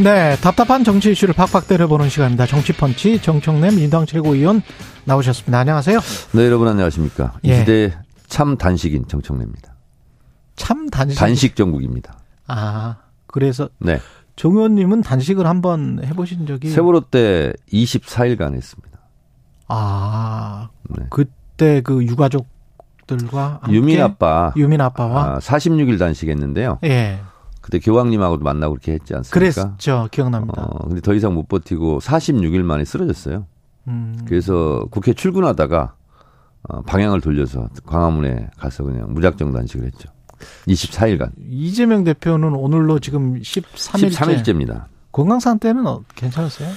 [0.00, 2.46] 네, 답답한 정치 이슈를 팍팍 때려보는 시간입니다.
[2.46, 4.62] 정치펀치 정청래 민당 최고위원
[5.04, 5.58] 나오셨습니다.
[5.58, 5.98] 안녕하세요.
[6.32, 7.34] 네, 여러분 안녕하십니까.
[7.42, 7.58] 이 예.
[7.58, 7.98] 시대
[8.28, 9.74] 참 단식인 정청래입니다.
[10.54, 11.18] 참 단식.
[11.18, 12.16] 단식 전국입니다.
[12.46, 13.98] 아, 그래서 네.
[14.36, 19.00] 정 의원님은 단식을 한번 해보신 적이 세월호 때 24일간 했습니다.
[19.66, 21.06] 아, 네.
[21.10, 26.78] 그때 그 유가족들과 함께 유민 아빠 유민 아빠와 아, 46일 단식했는데요.
[26.84, 27.18] 예,
[27.68, 29.38] 그때 교황님하고도 만나고 그렇게 했지 않습니까?
[29.38, 30.08] 그랬죠.
[30.10, 30.62] 기억납니다.
[30.62, 33.44] 어, 근데 더 이상 못 버티고 46일 만에 쓰러졌어요.
[33.88, 35.94] 음, 그래서 국회 출근하다가
[36.62, 40.08] 어, 방향을 돌려서 광화문에 가서 그냥 무작정 단식을 했죠.
[40.66, 41.32] 24일간.
[41.46, 44.12] 이재명 대표는 오늘로 지금 13일째.
[44.12, 44.84] 13일째입니다.
[45.12, 46.70] 건강 상태는 어, 괜찮으세요?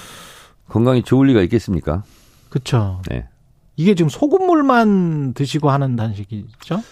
[0.68, 2.04] 건강이 좋을 리가 있겠습니까?
[2.50, 3.02] 그렇죠.
[3.10, 3.30] 네.
[3.78, 6.84] 이게 지금 소금물만 드시고 하는 단식이죠?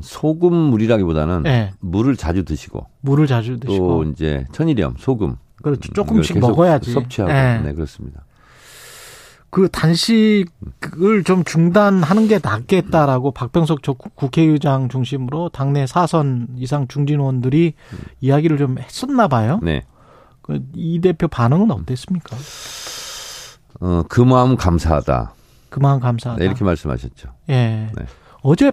[0.00, 1.72] 소금 물이라기보다는 네.
[1.80, 4.04] 물을 자주 드시고 물을 자주 또 드시고.
[4.04, 5.90] 이제 천일염, 소금 그렇죠.
[5.90, 6.92] 음, 조금씩 먹어야지.
[6.92, 7.60] 섭취하고 예.
[7.64, 8.24] 네 그렇습니다.
[9.50, 17.18] 그 단식을 좀 중단하는 게 낫겠다라고 박병석 저 국- 국회의장 중심으로 당내 사선 이상 중진
[17.20, 17.72] 의원들이
[18.20, 19.58] 이야기를 좀 했었나 봐요.
[19.62, 19.84] 네,
[20.42, 22.36] 그이 대표 반응은 어땠습니까?
[23.80, 25.32] 어, 그 마음 감사하다.
[25.70, 26.38] 그만 감사하다.
[26.40, 27.28] 네, 이렇게 말씀하셨죠.
[27.48, 27.90] 예.
[27.96, 28.04] 네.
[28.42, 28.70] 어제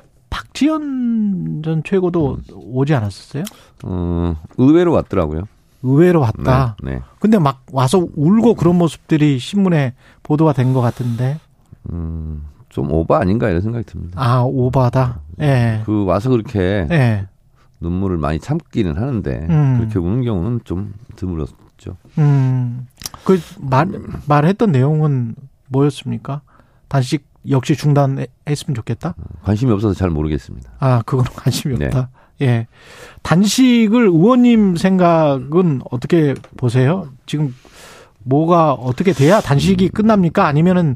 [0.59, 3.43] 박지원 전 최고도 오지 않았었어요?
[3.83, 5.43] 어, 의외로 왔더라고요.
[5.83, 6.77] 의외로 왔다.
[6.81, 7.01] 네, 네.
[7.19, 9.93] 근데 막 와서 울고 그런 모습들이 신문에
[10.23, 11.39] 보도가 된 것 같은데.
[11.91, 14.19] 음, 좀 오바 아닌가 이런 생각이 듭니다.
[14.19, 15.19] 아, 오바다.
[15.41, 15.81] 예.
[15.85, 17.27] 그 와서 그렇게 예.
[17.81, 19.77] 눈물을 많이 참기는 하는데 음.
[19.77, 21.97] 그렇게 우는 경우는 좀 드물었죠.
[22.17, 22.87] 음.
[23.25, 23.87] 그 말,
[24.27, 25.35] 말했던 내용은
[25.67, 26.41] 뭐였습니까?
[26.87, 29.15] 단식 역시 중단했으면 좋겠다?
[29.43, 30.71] 관심이 없어서 잘 모르겠습니다.
[30.79, 31.85] 아, 그건 관심이 네.
[31.85, 32.09] 없다.
[32.41, 32.67] 예.
[33.23, 37.09] 단식을 의원님 생각은 어떻게 보세요?
[37.25, 37.55] 지금
[38.23, 40.45] 뭐가 어떻게 돼야 단식이 끝납니까?
[40.45, 40.95] 아니면은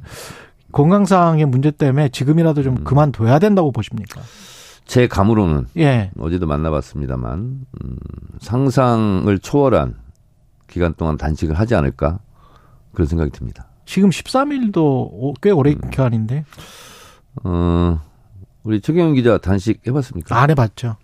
[0.71, 4.21] 건강상의 문제 때문에 지금이라도 좀 그만둬야 된다고 보십니까?
[4.85, 6.11] 제 감으로는 예.
[6.19, 7.95] 어제도 만나봤습니다만 음,
[8.39, 9.95] 상상을 초월한
[10.67, 12.19] 기간 동안 단식을 하지 않을까
[12.93, 13.68] 그런 생각이 듭니다.
[13.89, 16.45] 지금 13일도 꽤 오래 기간인데
[17.43, 17.99] 어,
[18.63, 20.39] 우리 최경영 기자 단식 해봤습니까?
[20.39, 20.95] 안 해봤죠.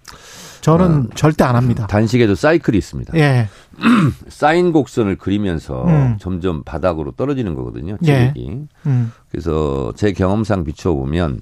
[0.62, 1.88] 저는 절대 안 합니다.
[1.88, 3.18] 단식에도 사이클이 있습니다.
[3.18, 3.48] 예.
[4.30, 6.18] 사인 곡선을 그리면서 음.
[6.20, 7.98] 점점 바닥으로 떨어지는 거거든요.
[8.04, 8.06] 예.
[8.06, 8.68] 체력이.
[8.86, 9.12] 음.
[9.32, 11.42] 그래서 제 경험상 비춰보면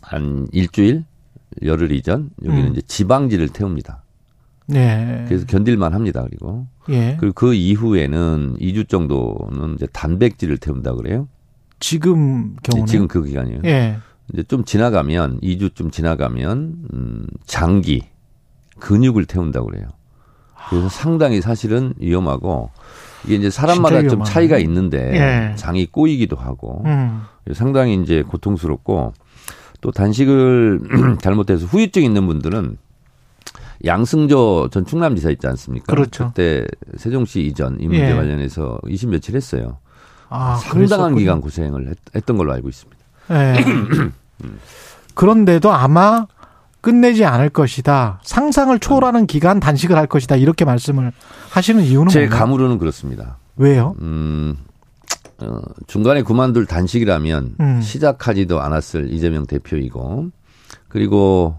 [0.00, 1.04] 한 일주일
[1.64, 2.72] 열흘 이전 여기는 음.
[2.72, 4.04] 이제 지방지를 태웁니다.
[4.74, 5.24] 예.
[5.28, 6.24] 그래서 견딜만 합니다.
[6.28, 7.16] 그리고 예.
[7.18, 11.28] 그리고 그 이후에는 2주 정도는 이제 단백질을 태운다 그래요.
[11.80, 13.60] 지금 경우는 지금 그 기간이에요.
[13.64, 13.98] 예.
[14.32, 18.02] 이제 좀 지나가면 2주쯤 지나가면 음, 장기
[18.78, 19.88] 근육을 태운다 그래요.
[20.68, 22.70] 그래서 상당히 사실은 위험하고
[23.24, 24.22] 이게 이제 사람마다 좀.
[24.24, 25.56] 차이가 있는데 예.
[25.56, 27.22] 장이 꼬이기도 하고 음.
[27.52, 29.14] 상당히 이제 고통스럽고
[29.80, 30.80] 또 단식을
[31.22, 32.76] 잘못해서 후유증 있는 분들은
[33.84, 35.86] 양승조 전 충남지사 있지 않습니까?
[35.86, 36.28] 그렇죠.
[36.28, 36.66] 그때
[36.96, 38.14] 세종시 이전 이 문제 예.
[38.14, 39.78] 관련해서 20 며칠 했어요.
[40.28, 41.16] 아, 상당한 그랬었군요.
[41.16, 43.02] 기간 고생을 했, 던 걸로 알고 있습니다.
[43.30, 43.54] 예.
[45.14, 46.26] 그런데도 아마
[46.80, 48.20] 끝내지 않을 것이다.
[48.22, 50.36] 상상을 초월하는 기간 단식을 할 것이다.
[50.36, 51.12] 이렇게 말씀을
[51.50, 52.38] 하시는 이유는 제 뭔가요?
[52.38, 53.38] 감으로는 그렇습니다.
[53.56, 53.96] 왜요?
[54.00, 54.56] 음,
[55.38, 57.80] 어, 중간에 그만둘 단식이라면 음.
[57.80, 60.30] 시작하지도 않았을 이재명 대표이고
[60.88, 61.58] 그리고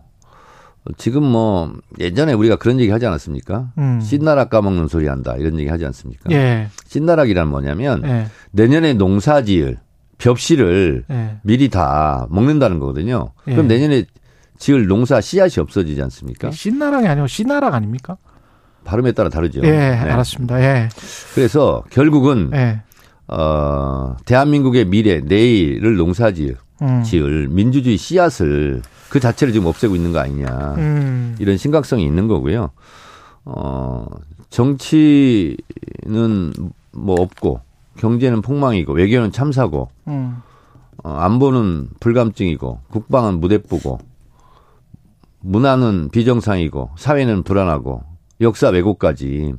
[0.97, 3.71] 지금 뭐 예전에 우리가 그런 얘기 하지 않았습니까?
[3.77, 4.01] 음.
[4.01, 6.31] 신나락 까먹는 소리 한다 이런 얘기 하지 않습니까?
[6.31, 6.67] 예.
[6.87, 8.27] 신나락이란 뭐냐면 예.
[8.51, 9.77] 내년에 농사지을
[10.17, 11.37] 벽씨를 예.
[11.43, 13.31] 미리 다 먹는다는 거거든요.
[13.47, 13.51] 예.
[13.51, 14.05] 그럼 내년에
[14.57, 16.51] 지을 농사 씨앗이 없어지지 않습니까?
[16.51, 18.17] 신나락이 아니고 신나락 아닙니까?
[18.83, 19.61] 발음에 따라 다르죠.
[19.63, 19.95] 예, 네.
[19.95, 20.61] 알았습니다.
[20.61, 20.89] 예.
[21.35, 22.81] 그래서 결국은 예.
[23.27, 27.03] 어, 대한민국의 미래, 내일을 농사지을 음.
[27.03, 30.75] 지을 민주주의 씨앗을 그 자체를 지금 없애고 있는 거 아니냐.
[30.77, 31.35] 음.
[31.39, 32.69] 이런 심각성이 있는 거고요.
[33.45, 34.05] 어,
[34.49, 35.57] 정치는
[36.91, 37.61] 뭐 없고
[37.97, 40.37] 경제는 폭망이고 외교는 참사고 음.
[41.03, 43.99] 어, 안보는 불감증이고 국방은 무대뽀고
[45.41, 48.03] 문화는 비정상이고 사회는 불안하고
[48.41, 49.53] 역사 왜곡까지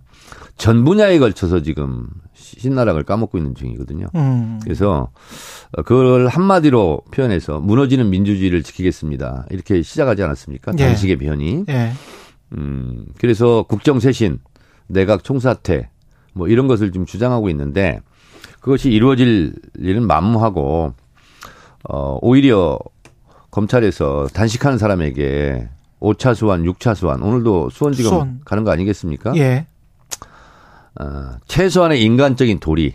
[0.60, 4.08] 전 분야에 걸쳐서 지금 신나락을 까먹고 있는 중이거든요.
[4.14, 4.60] 음.
[4.62, 5.08] 그래서
[5.86, 9.46] 그걸 한마디로 표현해서 무너지는 민주주의를 지키겠습니다.
[9.50, 10.72] 이렇게 시작하지 않았습니까?
[10.78, 10.84] 예.
[10.84, 11.64] 단식의 변이.
[11.70, 11.92] 예.
[12.58, 14.38] 음, 그래서 국정쇄신,
[14.86, 15.88] 내각 총사퇴,
[16.34, 18.00] 뭐 이런 것을 좀 주장하고 있는데
[18.60, 20.92] 그것이 이루어질 일은 만무하고,
[21.88, 22.78] 어, 오히려
[23.50, 25.70] 검찰에서 단식하는 사람에게
[26.00, 28.40] 5차 수환, 6차 수환, 오늘도 수원지검 수원.
[28.44, 29.32] 가는 거 아니겠습니까?
[29.36, 29.66] 예.
[30.98, 32.94] 어, 최소한의 인간적인 도리,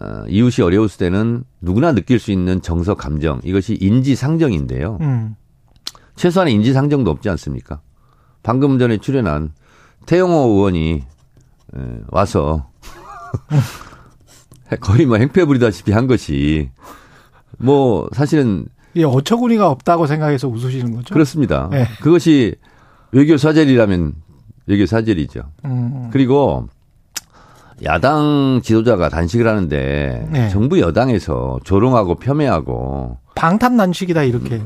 [0.00, 4.98] 어, 이웃이 어려웠을 때는 누구나 느낄 수 있는 정서, 감정, 이것이 인지상정인데요.
[5.00, 5.36] 음.
[6.16, 7.80] 최소한의 인지상정도 없지 않습니까?
[8.42, 9.52] 방금 전에 출연한
[10.06, 11.02] 태영호 의원이
[11.76, 12.70] 에, 와서
[14.80, 16.70] 거의 뭐 행패 부리다시피 한 것이
[17.58, 18.66] 뭐 사실은
[18.96, 21.12] 예, 어처구니가 없다고 생각해서 웃으시는 거죠?
[21.12, 21.68] 그렇습니다.
[21.70, 21.86] 네.
[22.00, 22.54] 그것이
[23.12, 24.14] 외교 사절이라면
[24.66, 25.42] 외교 사절이죠.
[25.66, 26.08] 음.
[26.12, 26.68] 그리고
[27.84, 30.48] 야당 지도자가 단식을 하는데 네.
[30.48, 34.62] 정부 여당에서 조롱하고 폄훼하고 방탄난식이다 이렇게.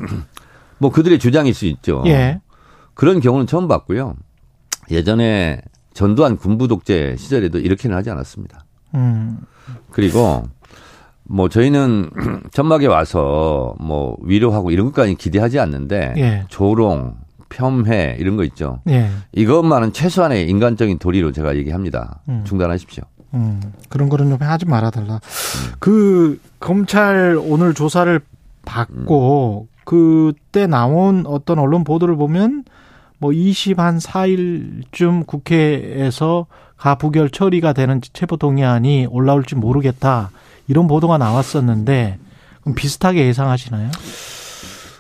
[0.79, 2.03] 뭐 그들의 주장일 수 있죠.
[2.07, 2.41] 예.
[2.95, 4.15] 그런 경우는 처음 봤고요.
[4.91, 5.61] 예전에
[5.93, 8.65] 전두환 군부 독재 시절에도 이렇게는 하지 않았습니다.
[8.95, 9.39] 음.
[9.91, 10.45] 그리고
[11.25, 12.11] 뭐 저희는
[12.53, 16.45] 전막에 와서 뭐 위로하고 이런 것까지 기대하지 않는데 예.
[16.49, 17.17] 조롱,
[17.51, 18.81] 폄훼 이런 거 있죠.
[18.89, 19.11] 예.
[19.33, 22.21] 이것만은 최소한의 인간적인 도리로 제가 얘기합니다.
[22.29, 22.45] 음.
[22.47, 23.05] 중단하십시오.
[23.35, 25.21] 음, 그런 거는 좀 하지 말아달라.
[25.79, 28.21] 그 검찰 오늘 조사를
[28.65, 32.65] 받고 그때 나온 어떤 언론 보도를 보면
[33.19, 36.47] 뭐 20 한 4일쯤 국회에서
[36.77, 40.31] 가부결 처리가 되는 체포 동의안이 올라올지 모르겠다
[40.67, 42.19] 이런 보도가 나왔었는데
[42.63, 43.91] 그럼 비슷하게 예상하시나요?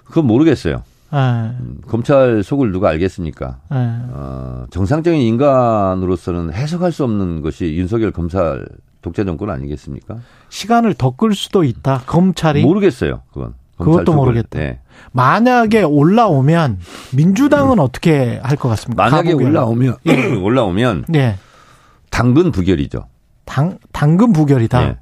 [0.05, 0.82] 그건 모르겠어요.
[1.12, 1.50] 예,
[1.88, 3.58] 검찰 속을 누가 알겠습니까?
[3.72, 3.76] 예.
[3.76, 8.64] 어, 정상적인 인간으로서는 해석할 수 없는 것이 윤석열 검찰
[9.02, 10.18] 독재 정권 아니겠습니까?
[10.50, 12.02] 시간을 더 끌 수도 있다.
[12.06, 13.22] 검찰이 모르겠어요.
[13.32, 13.54] 그건.
[13.78, 14.12] 그것도.
[14.12, 14.58] 모르겠다.
[14.58, 14.80] 네.
[15.12, 16.78] 만약에 올라오면
[17.16, 19.02] 민주당은 어떻게 할 것 같습니까?
[19.04, 19.50] 만약에 가부결.
[19.50, 19.96] 올라오면
[20.42, 21.36] 올라오면 네.
[22.10, 23.06] 당근 부결이죠.
[23.46, 24.80] 당, 당근 부결이다.
[24.80, 24.96] 네.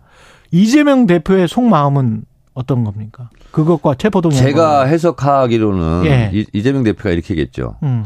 [0.53, 2.23] 이재명 대표의 속마음은
[2.59, 3.31] 어떤 겁니까?
[3.53, 4.43] 그것과 체포동의안.
[4.45, 6.31] 제가 해석하기로는 예.
[6.35, 7.77] 이- 이재명 대표가 이렇게 했겠죠.
[7.85, 8.05] 음,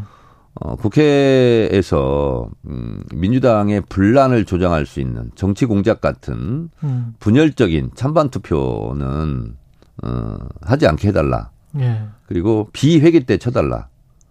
[0.54, 9.56] 어, 국회에서 음, 민주당의 분란을 조장할 수 있는 정치 공작 같은 음, 분열적인 찬반 투표는
[10.04, 11.50] 어, 하지 않게 해달라.
[11.78, 12.02] 예.
[12.26, 13.88] 그리고 비회기 때 쳐달라.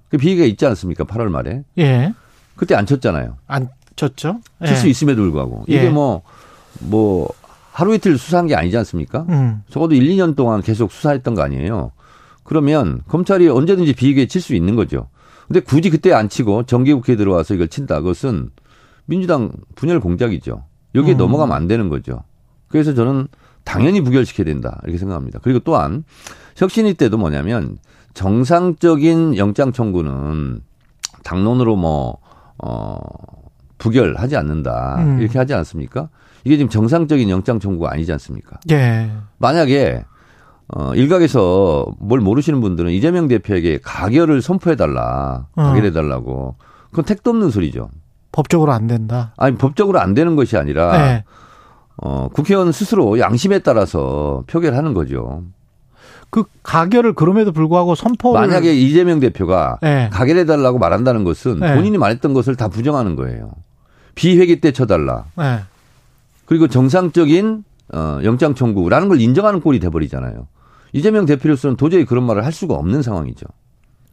[0.09, 1.03] 그 비회가 있지 않습니까?
[1.05, 2.13] 8월 말에 예.
[2.55, 3.37] 그때 안 쳤잖아요.
[3.47, 4.39] 안 쳤죠?
[4.61, 4.67] 예.
[4.67, 5.89] 칠수 있음에도 불구하고 이게 예.
[5.89, 7.29] 뭐뭐
[7.71, 9.25] 하루 이틀 수사한 게 아니지 않습니까?
[9.29, 11.91] 음, 적어도 1, 2년 동안 계속 수사했던 거 아니에요.
[12.43, 15.07] 그러면 검찰이 언제든지 비위에 칠 수 있는 거죠.
[15.47, 17.99] 근데 굳이 그때 안 치고 정기국회에 들어와서 이걸 친다.
[17.99, 18.49] 그것은
[19.05, 20.63] 민주당 분열 공작이죠.
[20.95, 21.17] 여기에 음.
[21.17, 22.23] 넘어가면 안 되는 거죠.
[22.67, 23.27] 그래서 저는
[23.63, 24.79] 당연히 부결시켜야 된다.
[24.83, 25.39] 이렇게 생각합니다.
[25.41, 26.03] 그리고 또한
[26.55, 27.77] 혁신위 때도 뭐냐면
[28.13, 30.61] 정상적인 영장 청구는
[31.23, 32.17] 당론으로 뭐,
[32.57, 32.97] 어,
[33.77, 34.97] 부결하지 않는다.
[34.99, 35.21] 음.
[35.21, 36.09] 이렇게 하지 않습니까?
[36.43, 38.59] 이게 지금 정상적인 영장 청구가 아니지 않습니까?
[38.71, 39.11] 예.
[39.37, 40.03] 만약에
[40.67, 45.47] 어 일각에서 뭘 모르시는 분들은 이재명 대표에게 가결을 선포해 달라.
[45.55, 45.63] 어.
[45.63, 46.55] 가결해 달라고.
[46.89, 47.89] 그건 택도 없는 소리죠.
[48.31, 49.33] 법적으로 안 된다.
[49.37, 51.23] 아니 법적으로 안 되는 것이 아니라 예.
[51.97, 55.43] 어 국회의원 스스로 양심에 따라서 표결하는 거죠.
[56.29, 60.09] 그 가결을 그럼에도 불구하고 선포를 만약에 이재명 대표가 예.
[60.11, 61.75] 가결해 달라고 말한다는 것은 네.
[61.75, 63.51] 본인이 말했던 것을 다 부정하는 거예요.
[64.15, 65.25] 비회기 때 쳐달라.
[66.51, 66.55] 예.
[66.55, 70.47] 그리고 정상적인 어, 영장 청구라는 걸 인정하는 꼴이 돼버리잖아요.
[70.91, 73.45] 이재명 대표로서는 도저히 그런 말을 할 수가 없는 상황이죠.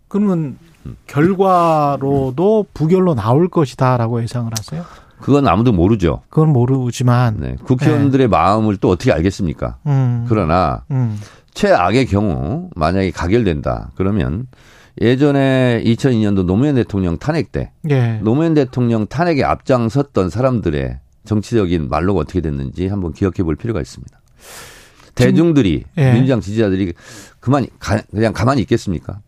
[0.07, 0.97] 그러면 음.
[1.09, 4.85] 결과로도 부결로 나올 것이다라고 예상을 하세요?
[5.21, 6.23] 그건 아무도 모르죠.
[6.29, 7.57] 그건 모르지만 네.
[7.65, 9.79] 국회의원들의 마음을 또 어떻게 알겠습니까?
[9.87, 10.25] 음.
[10.29, 11.19] 그러나 음.
[11.55, 13.91] 최악의 경우 만약에 가결된다.
[13.97, 14.47] 그러면
[15.01, 18.21] 예전에 2002년도 노무현 대통령 탄핵 때 예.
[18.23, 24.19] 노무현 대통령 탄핵에 앞장섰던 사람들의 정치적인 말로가 어떻게 됐는지 한번 기억해 볼 필요가 있습니다.
[25.15, 26.13] 대중들이 예.
[26.13, 26.95] 민주당 지지자들이
[27.39, 29.21] 그만 가, 그냥 가만히 있겠습니까?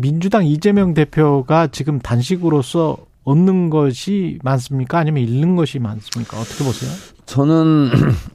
[0.00, 4.98] 민주당 이재명 대표가 지금 단식으로서 얻는 것이 많습니까?
[4.98, 6.40] 아니면 잃는 것이 많습니까?
[6.40, 6.90] 어떻게 보세요?
[7.26, 7.90] 저는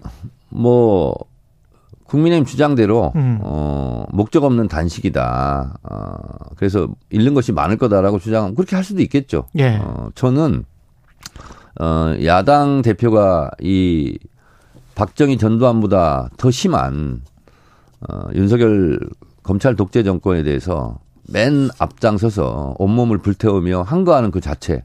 [0.50, 1.16] 뭐
[2.06, 3.40] 국민의힘 주장대로 음.
[3.42, 5.80] 어 목적 없는 단식이다.
[5.84, 6.16] 어
[6.56, 9.46] 그래서 잃는 것이 많을 거다라고 주장하면 그렇게 할 수도 있겠죠.
[9.58, 9.78] 예.
[9.82, 10.66] 어 저는
[11.80, 14.18] 어 야당 대표가 이
[14.96, 17.22] 박정희 전두환보다 더 심한
[18.02, 19.00] 어 윤석열
[19.44, 21.00] 검찰 독재 정권에 대해서
[21.32, 24.84] 맨 앞장서서 온몸을 불태우며 항거하는 그 자체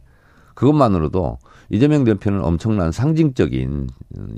[0.55, 1.38] 그것만으로도
[1.71, 3.88] 이재명 대표는 엄청난 상징적인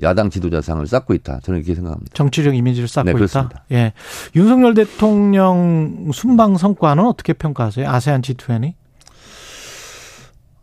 [0.01, 1.39] 야당 지도자상을 쌓고 있다.
[1.41, 2.11] 저는 이렇게 생각합니다.
[2.13, 3.17] 정치적 이미지를 쌓고 네, 있다.
[3.17, 3.63] 그렇습니다.
[3.71, 3.93] 예.
[4.35, 7.87] 윤석열 대통령 순방 성과는 어떻게 평가하세요?
[7.89, 8.73] 아세안 G20?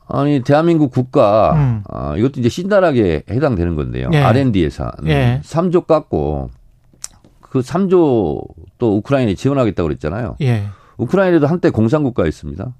[0.06, 1.82] 아니 대한민국 국가 음.
[1.88, 4.10] 아, 이것도 이제 신랄하게 해당되는 건데요.
[4.12, 4.18] 예.
[4.18, 5.40] R&D 예산 예.
[5.42, 6.50] 3조 깎고
[7.40, 8.46] 그 3조
[8.78, 10.36] 또 우크라이나에 지원하겠다고 그랬잖아요.
[10.42, 10.64] 예.
[10.98, 12.74] 우크라이나도 한때 공산국가였습니다.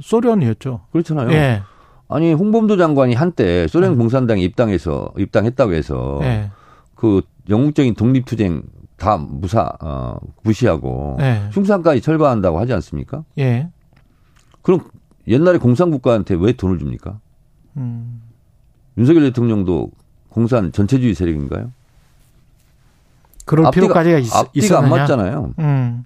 [0.00, 0.80] 소련이었죠.
[0.92, 1.30] 그렇잖아요.
[1.32, 1.62] 예.
[2.08, 6.50] 아니 홍범도 장관이 한때 소련 공산당에 입당해서 입당했다고 해서 예.
[6.94, 8.62] 그 영국적인 독립투쟁
[8.96, 11.48] 다 무사 어, 무시하고 예.
[11.52, 13.24] 흉산까지 철거한다고 하지 않습니까?
[13.38, 13.68] 예.
[14.62, 14.80] 그럼
[15.28, 17.18] 옛날에 공산국가한테 왜 돈을 줍니까?
[17.76, 18.22] 음.
[18.98, 19.90] 윤석열 대통령도
[20.28, 21.70] 공산 전체주의 세력인가요?
[23.44, 24.84] 그럴 필요까지가 있, 앞뒤가 있었느냐?
[24.84, 25.54] 안 맞잖아요.
[25.58, 26.04] 음.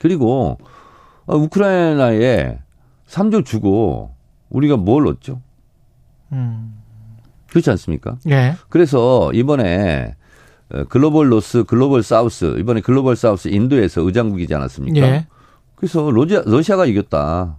[0.00, 0.58] 그리고
[1.26, 2.58] 어, 우크라이나에
[3.08, 4.14] 3조 주고
[4.50, 5.40] 우리가 뭘 얻죠?
[6.32, 6.74] 음.
[7.48, 8.16] 그렇지 않습니까?
[8.28, 8.54] 예.
[8.68, 10.14] 그래서 이번에
[10.72, 15.06] 어, 글로벌 노스, 글로벌 사우스 이번에 글로벌 사우스 인도에서 의장국이지 않았습니까?
[15.06, 15.26] 예.
[15.74, 17.56] 그래서 러시아, 러시아가 이겼다.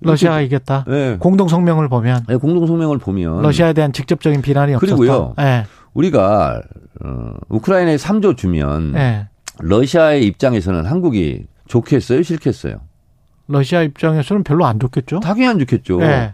[0.00, 0.84] 러시아가 이겼다.
[0.86, 1.16] 네.
[1.18, 4.96] 공동 성명을 보면 네, 공동 성명을 보면 러시아에 대한 직접적인 비난이 없었다.
[4.96, 5.34] 그리고요.
[5.40, 5.64] 예.
[5.94, 6.60] 우리가
[7.04, 9.28] 어, 우크라이나에 3조 주면 예.
[9.60, 12.80] 러시아의 입장에서는 한국이 좋겠어요, 싫겠어요?
[13.46, 15.20] 러시아 입장에서는 별로 안 좋겠죠.
[15.20, 16.00] 당연히 안 좋겠죠.
[16.02, 16.32] 예.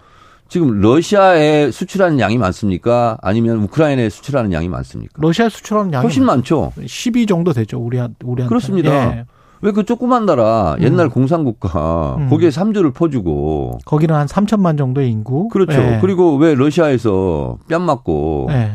[0.49, 3.19] 지금 러시아에 수출하는 양이 많습니까?
[3.23, 5.12] 아니면 우크라이나에 수출하는 양이 많습니까?
[5.19, 6.73] 러시아 수출하는 양이 훨씬 많죠.
[6.85, 7.79] 12 정도 되죠.
[7.79, 8.49] 우리 우리한테.
[8.49, 9.19] 그렇습니다.
[9.19, 9.25] 예.
[9.62, 12.29] 왜 그 조그만 나라 옛날 공산국가 음.
[12.31, 15.49] 거기에 3조를 퍼주고 거기는 한 3천만 정도의 인구.
[15.49, 15.73] 그렇죠.
[15.81, 15.99] 예.
[16.00, 18.73] 그리고 왜 러시아에서 뺨 맞고 예.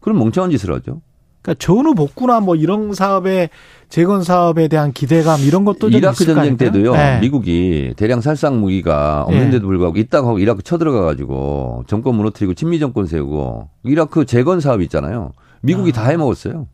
[0.00, 1.00] 그런 멍청한 짓을 하죠.
[1.42, 3.48] 그러니까 전후 복구나 뭐 이런 사업에
[3.88, 6.56] 재건 사업에 대한 기대감 이런 것도 좀 이라크 전쟁?
[6.56, 6.94] 때도요.
[6.94, 7.18] 예.
[7.20, 13.06] 미국이 대량 살상 무기가 없는데도 불구하고 있다고 하고 이라크 쳐들어가 가지고 정권 무너뜨리고 친미 정권
[13.06, 15.32] 세우고 이라크 재건 사업 있잖아요.
[15.62, 16.02] 미국이 아.
[16.02, 16.66] 다 해먹었어요.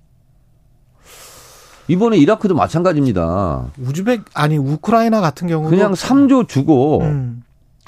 [1.88, 3.66] 이번에 이라크도 마찬가지입니다.
[3.78, 7.42] 우즈벡 아니 우크라이나 같은 경우도 그냥 3조 주고 음.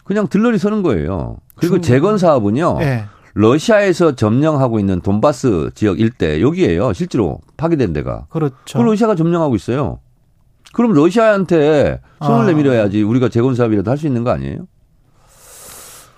[0.05, 1.39] 그냥 들러리 서는 거예요.
[1.57, 2.79] 그리고 중- 재건 사업은요.
[2.83, 3.05] 예.
[3.35, 6.93] 러시아에서 점령하고 있는 돈바스 지역 일대 여기에요.
[6.93, 8.27] 실제로 파괴된 데가.
[8.31, 8.55] 그렇죠.
[8.67, 9.99] 그걸 러시아가 점령하고 있어요.
[10.73, 12.47] 그럼 러시아한테 손을 아.
[12.47, 14.67] 내밀어야지 우리가 재건 사업이라도 할 수 있는 거 아니에요?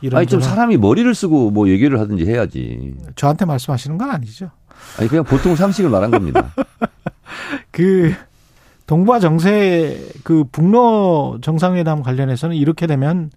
[0.01, 2.95] 이런 아니 좀 사람이 머리를 쓰고 뭐 얘기를 하든지 해야지.
[3.17, 4.51] 저한테 말씀하시는 건 아니죠.
[4.99, 6.53] 아니 그냥 보통 상식을 말한 겁니다.
[7.71, 8.13] 그
[8.87, 13.31] 동북아 정세 그 북러 정상회담 관련해서는 이렇게 되면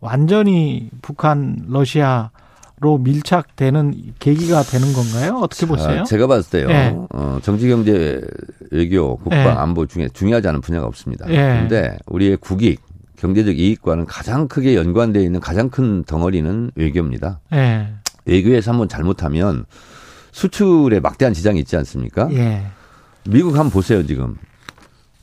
[0.00, 5.40] 완전히 북한 러시아로 밀착되는 계기가 되는 건가요?
[5.42, 6.00] 어떻게 보세요?
[6.00, 6.70] 아, 제가 봤을 때요.
[6.70, 6.96] 예.
[7.10, 8.20] 어, 정치, 경제,
[8.70, 9.48] 외교, 국방, 예.
[9.48, 11.26] 안보 중에 중요하지 않은 분야가 없습니다.
[11.28, 11.34] 예.
[11.34, 12.80] 그런데 우리의 국익,
[13.16, 17.40] 경제적 이익과는 가장 크게 연관되어 있는 가장 큰 덩어리는 외교입니다.
[17.52, 17.88] 예.
[18.26, 19.64] 외교에서 한번 잘못하면
[20.32, 22.28] 수출에 막대한 지장이 있지 않습니까?
[22.32, 22.66] 예.
[23.28, 24.36] 미국 한번 보세요, 지금.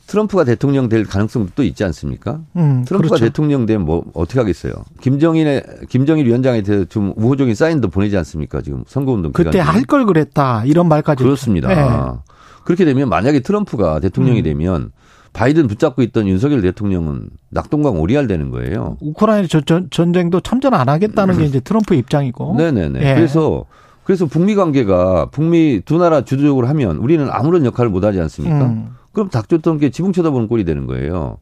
[0.06, 2.40] 트럼프가 대통령 될 가능성도 또 있지 않습니까?
[2.56, 3.24] 음, 트럼프가 그렇죠.
[3.24, 4.72] 대통령 되면 뭐 어떻게 하겠어요?
[5.00, 8.60] 김정인의 김정일 위원장에 대해서 좀 우호적인 사인도 보내지 않습니까?
[8.60, 9.58] 지금 선거운동 그때.
[9.58, 11.70] 할 걸 그랬다 이런 말까지 그렇습니다.
[11.72, 12.18] 예.
[12.64, 14.44] 그렇게 되면 만약에 트럼프가 대통령이 음.
[14.44, 14.90] 되면
[15.32, 18.98] 바이든 붙잡고 있던 윤석열 대통령은 낙동강 오리알 되는 거예요.
[19.00, 22.52] 우크라이나 저- 전- 전쟁도 참전 안 하겠다는 게 이제 트럼프 입장이고.
[22.52, 22.56] 음.
[22.58, 23.00] 네네네.
[23.10, 23.14] 예.
[23.14, 23.64] 그래서
[24.04, 28.66] 그래서 북미 관계가 북미 두 나라 주도적으로 하면 우리는 아무런 역할을 못 하지 않습니까?
[28.66, 28.94] 음.
[29.12, 31.38] 그럼 닥쳤던 게 지붕 쳐다보는 꼴이 되는 거예요.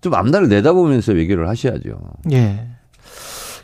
[0.00, 1.98] 좀 앞날을 내다보면서 외교를 하셔야죠.
[2.32, 2.66] 예.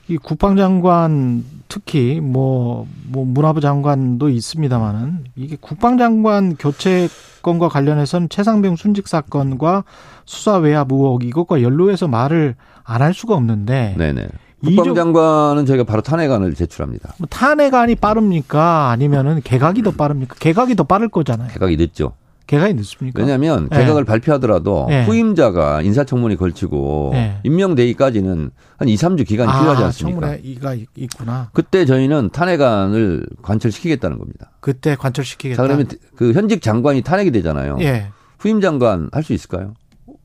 [0.06, 7.08] 이 국방장관 특히 뭐, 뭐 문화부 장관도 있습니다만은 이게 국방장관 교체
[7.42, 9.84] 건과 관련해서는 최상병 순직 사건과
[10.24, 12.54] 수사 외압 의혹 이것과 연루해서 말을
[12.84, 14.28] 안 할 수가 없는데 네네.
[14.64, 17.14] 국방장관은 저희가 바로 탄핵안을 제출합니다.
[17.18, 20.34] 뭐 탄핵안이 빠릅니까 아니면은 개각이 더 빠릅니까?
[20.38, 21.48] 개각이 더 빠를 거잖아요.
[21.52, 22.12] 개각이 늦죠.
[22.46, 23.20] 개각이 늦습니까?
[23.20, 23.78] 왜냐하면 예.
[23.78, 25.04] 개각을 발표하더라도 예.
[25.04, 27.38] 후임자가 인사청문회 걸치고 예.
[27.44, 30.20] 임명되기까지는 한 2, 3주 기간이 필요하지 않습니까?
[30.20, 31.50] 청문회 이가 있- 있구나.
[31.52, 34.50] 그때 저희는 탄핵안을 관철시키겠다는 겁니다.
[34.60, 35.62] 그때 관철시키겠다.
[35.62, 37.76] 자, 그러면 그 현직 장관이 탄핵이 되잖아요.
[37.80, 38.06] 예.
[38.38, 39.74] 후임 장관 할 수 있을까요?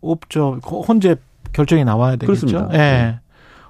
[0.01, 0.59] 없죠.
[0.65, 1.17] 그 헌재
[1.51, 2.25] 결정이 나와야 되겠죠.
[2.47, 2.69] 그렇습니다.
[2.73, 3.19] 예.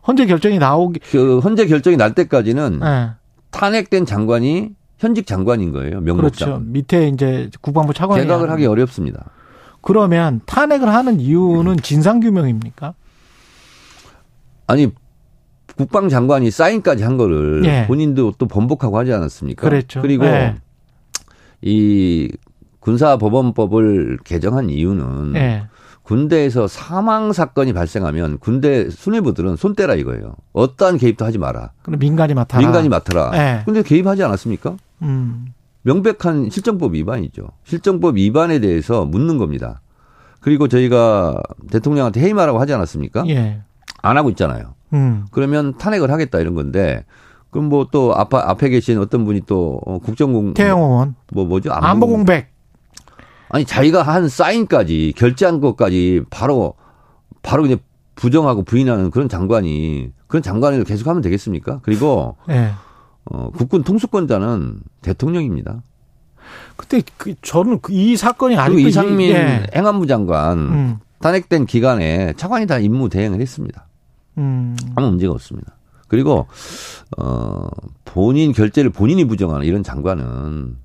[0.07, 3.11] 헌재 결정이 나오기 그 헌재 결정이 날 때까지는 예.
[3.51, 6.01] 탄핵된 장관이 현직 장관인 거예요.
[6.01, 6.05] 그렇죠.
[6.05, 6.71] 명목장.
[6.71, 9.31] 밑에 이제 국방부 차관이 개각을 하기 어렵습니다.
[9.81, 12.93] 그러면 탄핵을 하는 이유는 진상 규명입니까?
[14.67, 14.91] 아니
[15.75, 17.85] 국방장관이 사인까지 한 거를 예.
[17.87, 19.67] 본인도 또 번복하고 하지 않았습니까?
[19.67, 20.01] 그랬죠.
[20.01, 20.55] 그리고 예.
[21.61, 22.31] 이
[22.79, 25.63] 군사법원법을 개정한 이유는 예.
[26.03, 30.35] 군대에서 사망 사건이 발생하면 군대 수뇌부들은 손 떼라 이거예요.
[30.51, 31.71] 어떠한 개입도 하지 마라.
[31.81, 32.61] 그럼 민간이 맡아라.
[32.61, 33.31] 민간이 맡아라.
[33.31, 33.61] 네.
[33.65, 34.75] 근데 개입하지 않았습니까?
[35.01, 35.47] 음.
[35.83, 37.47] 명백한 실정법 위반이죠.
[37.63, 39.81] 실정법 위반에 대해서 묻는 겁니다.
[40.41, 41.41] 그리고 저희가
[41.71, 43.23] 대통령한테 해임하라고 하지 않았습니까?
[43.29, 43.61] 예.
[44.01, 44.75] 안 하고 있잖아요.
[44.93, 45.25] 음.
[45.31, 47.05] 그러면 탄핵을 하겠다 이런 건데
[47.49, 51.71] 그럼 뭐 또 앞에 앞에 계신 어떤 분이 또 어, 국정공 태영 의원 뭐 뭐죠
[51.71, 52.52] 안보 공백.
[53.53, 56.73] 아니 자기가 한 사인까지 결제한 것까지 바로
[57.43, 57.77] 바로 그냥
[58.15, 61.79] 부정하고 부인하는 그런 장관이 그런 장관을 계속하면 되겠습니까?
[61.83, 62.71] 그리고 예.
[63.25, 65.83] 어, 국군 통수권자는 대통령입니다.
[66.77, 69.67] 그때 그 저는 그이 사건이 그리고 아직도 이상민 이- 예.
[69.75, 70.97] 행안부 장관 음.
[71.19, 73.85] 탄핵된 기간에 차관이 다 임무 대행을 했습니다.
[74.39, 74.75] 음.
[74.95, 75.75] 아무 문제가 없습니다.
[76.07, 76.47] 그리고
[77.19, 77.67] 어
[78.03, 80.75] 본인 결재를 본인이 부정하는 이런 장관은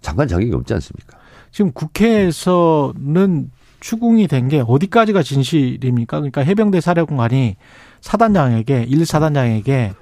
[0.00, 1.18] 장관 자격이 없지 않습니까?
[1.56, 6.18] 지금 국회에서는 추궁이 된 게 어디까지가 진실입니까?
[6.18, 7.56] 그러니까 해병대 사령관이
[8.02, 9.92] 사단장에게 일 사단장에게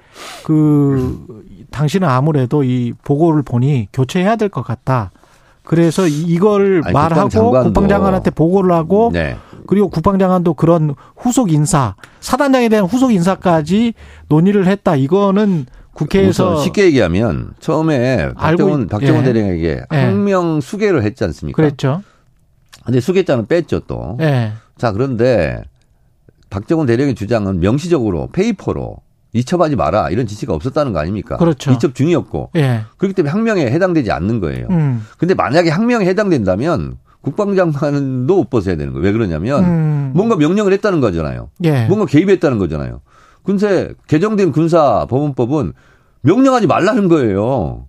[0.43, 1.25] 그
[1.71, 5.11] 당신은 아무래도 이 보고를 보니 교체해야 될 것 같다.
[5.63, 9.37] 그래서 이- 이걸 아니, 말하고 국방장관도- 국방장관한테 보고를 하고 네.
[9.65, 13.93] 그리고 국방장관도 그런 후속 인사 사단장에 대한 후속 인사까지
[14.27, 14.95] 논의를 했다.
[14.97, 19.33] 이거는 국회에서 쉽게 얘기하면 처음에 박정원 있- 박정원 예.
[19.33, 19.97] 대령에게 예.
[19.97, 21.55] 항명 수계를 했지 않습니까?
[21.55, 22.03] 그랬죠.
[22.85, 24.17] 근데 수계자는 뺐죠 또.
[24.21, 24.51] 예.
[24.77, 25.63] 자 그런데
[26.49, 28.97] 박정원 대령의 주장은 명시적으로 페이퍼로
[29.33, 31.37] 이첩하지 마라 이런 지시가 없었다는 거 아닙니까?
[31.37, 31.71] 그렇죠.
[31.71, 32.81] 이첩 중이었고 예.
[32.97, 34.67] 그렇기 때문에 항명에 해당되지 않는 거예요.
[34.69, 35.05] 음.
[35.17, 39.05] 근데 만약에 항명에 해당된다면 국방장관도 못 벗어야 되는 거예요.
[39.05, 40.11] 왜 그러냐면 음.
[40.13, 41.49] 뭔가 명령을 했다는 거잖아요.
[41.63, 41.85] 예.
[41.87, 43.01] 뭔가 개입했다는 거잖아요.
[43.45, 45.73] 군세 개정된 군사 법원법은
[46.21, 47.85] 명령하지 말라는 거예요.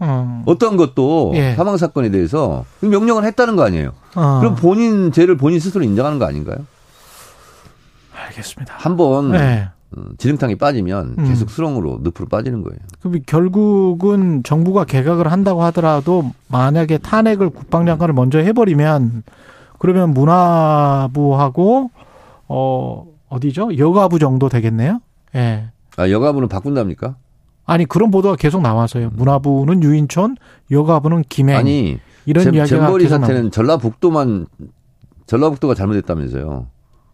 [0.00, 0.42] 어.
[0.46, 1.54] 어떤 것도 예.
[1.54, 3.92] 사망 사건에 대해서 명령을 했다는 거 아니에요.
[4.16, 4.38] 어.
[4.40, 6.58] 그럼 본인 죄를 본인 스스로 인정하는 거 아닌가요?
[8.14, 8.74] 알겠습니다.
[8.76, 9.68] 한번 네.
[9.96, 11.28] 어, 지름탕에 빠지면 음.
[11.28, 12.78] 계속 수렁으로 늪으로 빠지는 거예요.
[13.00, 19.22] 그럼 결국은 정부가 개각을 한다고 하더라도 만약에 탄핵을 국방장관을 먼저 해버리면
[19.78, 21.90] 그러면 문화부하고
[22.48, 25.00] 어 어디죠 여가부 정도 되겠네요.
[25.34, 25.70] 예.
[25.96, 27.16] 아, 여가부는 바꾼답니까?
[27.64, 29.10] 아니 그런 보도가 계속 나와서요.
[29.14, 30.36] 문화부는 유인촌,
[30.70, 33.08] 여가부는 김행 아니 이런 잼- 이야기가 잼버리.
[33.08, 34.46] 사태는 전라북도만
[35.26, 36.66] 전라북도가 잘못했다면서요.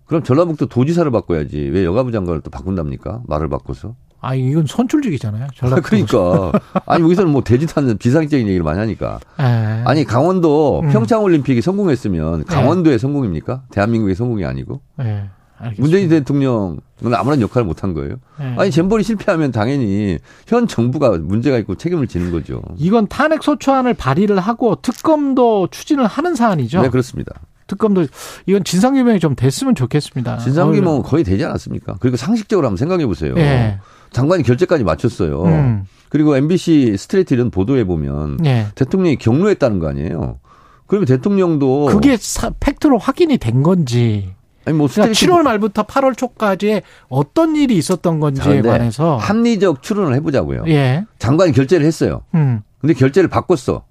[0.06, 3.22] 그럼 전라북도 도지사를 바꿔야지 왜 여가부 장관을 또 바꾼답니까?
[3.26, 3.94] 말을 바꿔서.
[4.20, 5.44] 아 이건 선출직이잖아요.
[5.44, 5.82] 아, 전라북도.
[6.08, 6.52] 그러니까
[6.86, 9.20] 아니 여기서는 뭐 되지도 않는 비상적인 얘기를 많이 하니까.
[9.40, 9.82] 예.
[9.84, 10.88] 아니 강원도 음.
[10.90, 13.64] 평창 올림픽이 성공했으면 강원도의 성공입니까?
[13.72, 15.28] 대한민국의 성공이 아니고 예.
[15.58, 15.82] 알겠습니다.
[15.82, 16.78] 문재인 대통령은
[17.14, 18.16] 아무런 역할을 못한 거예요.
[18.40, 18.54] 예.
[18.58, 22.62] 아니 잼버리 실패하면 당연히 현 정부가 문제가 있고 책임을 지는 거죠.
[22.76, 26.82] 이건 탄핵 소추안을 발의를 하고 특검도 추진을 하는 사안이죠.
[26.82, 27.32] 네 그렇습니다.
[27.66, 28.06] 특검도
[28.46, 30.38] 이건 진상규명이 좀 됐으면 좋겠습니다.
[30.38, 31.96] 진상규명은 거의 되지 않았습니까?
[32.00, 33.34] 그리고 상식적으로 한번 생각해 보세요.
[33.38, 33.78] 예.
[34.12, 35.42] 장관이 결재까지 마쳤어요.
[35.44, 35.84] 음.
[36.08, 38.68] 그리고 MBC 스트레이트 이런 보도해 보면 예.
[38.76, 40.38] 대통령이 격노했다는 거 아니에요.
[40.86, 44.32] 그러면 대통령도 그게 사- fact로 확인이 된 건지.
[44.66, 49.16] 아니 뭐 그러니까 스트레이트 7월 말부터 8월 초까지 어떤 일이 있었던 자, 건지에 근데 관해서
[49.16, 50.64] 합리적 추론을 해보자고요.
[50.66, 51.06] 예.
[51.18, 52.22] 장관이 결재를 했어요.
[52.34, 52.62] 음.
[52.80, 53.84] 근데 결재를 바꿨어.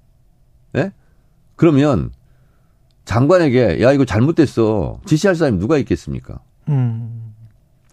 [0.76, 0.92] 예?
[1.56, 2.12] 그러면
[3.06, 6.40] 장관에게 야 이거 잘못됐어 지시할 사람이 누가 있겠습니까?
[6.68, 7.34] 음.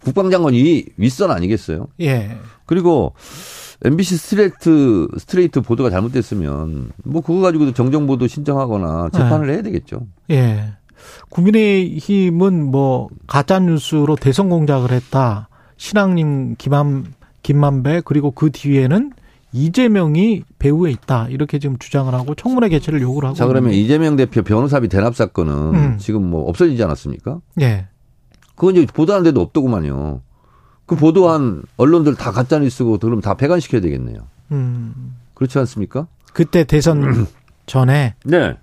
[0.03, 1.87] 국방장관의 윗선 아니겠어요?
[2.01, 2.37] 예.
[2.67, 3.15] 그리고
[3.85, 9.55] MBC 스트레이트 스트레이트 보도가 잘못됐으면 뭐 그거 가지고도 정정 보도 신청하거나 재판을 네.
[9.55, 10.07] 해야 되겠죠.
[10.31, 10.73] 예.
[11.31, 15.49] 국민의힘은 뭐 가짜 뉴스로 대선 공작을 했다.
[15.77, 19.13] 신앙님 김한 김만배 그리고 그 뒤에는
[19.53, 21.29] 이재명이 배후에 있다.
[21.29, 23.85] 이렇게 지금 주장을 하고 청문회 개최를 요구를 하고 자 그러면 있는데.
[23.85, 25.99] 이재명 대표 변호사비 대납 사건은 음.
[25.99, 27.41] 지금 뭐 없어지지 않았습니까?
[27.61, 27.89] 예.
[28.55, 30.23] 그건 이제 보도하는 데도 없더구만요.
[30.87, 34.21] 그 보도한 언론들 다 가짜 뉴스고 그럼 다 폐간시켜야 되겠네요.
[34.53, 35.17] 음.
[35.35, 36.07] 그렇지 않습니까?
[36.33, 37.27] 그때 대선
[37.67, 38.57] 전에 네.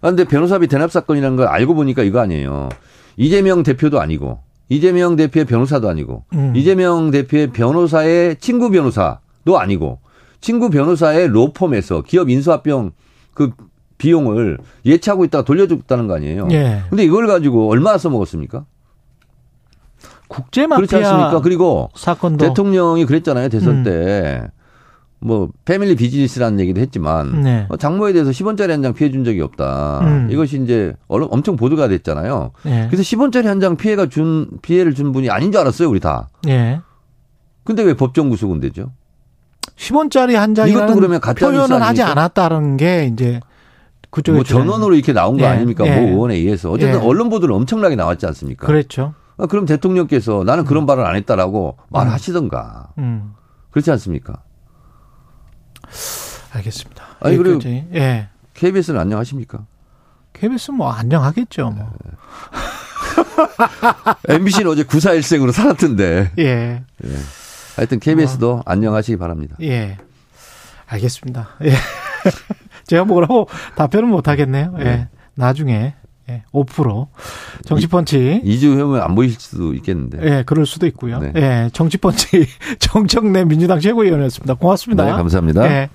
[0.00, 2.68] 아, 근데 변호사비 대납 사건이라는 걸 알고 보니까 이거 아니에요.
[3.16, 6.54] 이재명 대표도 아니고, 이재명 대표의 변호사도 아니고, 음.
[6.54, 10.00] 이재명 대표의 변호사의 친구 변호사도 아니고,
[10.40, 12.92] 친구 변호사의 로펌에서 기업 인수합병
[13.34, 13.52] 그
[13.98, 16.48] 비용을 예치하고 있다가 돌려줬다는 거 아니에요.
[16.52, 16.82] 예.
[16.88, 18.64] 근데 이걸 가지고 얼마나 써먹었습니까?
[20.28, 21.40] 국제 그렇지 마피아 않습니까?
[21.40, 23.48] 그리고 사건도 대통령이 그랬잖아요.
[23.48, 23.84] 대선 음.
[23.84, 24.46] 때.
[25.20, 27.66] 뭐 패밀리 비즈니스라는 얘기도 했지만 네.
[27.68, 30.00] 어, 장모에 대해서 10원짜리 한 장 피해 준 적이 없다.
[30.02, 30.28] 음.
[30.30, 32.52] 이것이 이제 얼- 엄청 보도가 됐잖아요.
[32.66, 32.86] 예.
[32.90, 36.28] 그래서 10원짜리 한 장 피해가 준 피해를 준 분이 아닌 줄 알았어요, 우리 다.
[36.46, 36.80] 예.
[37.64, 38.92] 근데 왜 법정 구속은 되죠?
[39.76, 42.02] 10원짜리 한 이것도 장이라는 그러면 가짜 표현은 하지?
[42.02, 43.40] 않았다는 게 이제
[44.10, 45.84] 그쪽에 뭐 전원으로 이렇게 나온 거 예, 아닙니까?
[45.86, 46.00] 예.
[46.00, 46.70] 모 의원에 의해서.
[46.70, 47.04] 어쨌든 예.
[47.04, 48.66] 언론 보도는 엄청나게 나왔지 않습니까?
[48.66, 49.14] 그랬죠.
[49.36, 52.88] 아, 그럼 대통령께서 나는 그런 발언 안 했다라고 말하시던가.
[52.98, 53.32] 음.
[53.70, 54.42] 그렇지 않습니까?
[56.52, 57.04] 알겠습니다.
[57.20, 57.60] 아니, 그리고-.
[57.94, 58.28] 예.
[58.54, 59.66] KBS는 안녕하십니까?
[60.32, 61.70] KBS 뭐 안녕하겠죠.
[61.70, 61.92] 뭐.
[64.28, 66.32] MBC는 어제 구사일생으로 살았던데.
[66.38, 66.82] 예.
[67.76, 69.56] 하여튼 KBS도 안녕하시기 바랍니다.
[69.62, 69.98] 예.
[70.86, 71.50] 알겠습니다.
[71.64, 71.72] 예.
[72.86, 74.74] 제가 뭐라고 답변은 못 하겠네요.
[74.78, 74.84] 예.
[74.84, 75.08] 네.
[75.34, 75.94] 나중에
[76.30, 76.42] 예.
[76.52, 77.06] 5%
[77.64, 80.18] 정치펀치 2주 후면 안 보이실 수도 있겠는데.
[80.22, 81.18] 예, 그럴 수도 있고요.
[81.20, 81.32] 네.
[81.36, 82.46] 예, 정치펀치
[82.80, 84.54] 정청래 민주당 최고위원이었습니다.
[84.54, 85.04] 고맙습니다.
[85.04, 85.64] 네, 감사합니다.
[85.66, 85.86] 예.